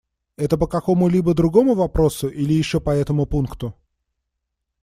Это 0.35 0.57
по 0.57 0.65
какому-либо 0.65 1.35
другому 1.35 1.75
вопросу 1.75 2.27
или 2.27 2.53
еще 2.53 2.79
по 2.81 2.89
этому 2.89 3.27
пункту? 3.27 3.75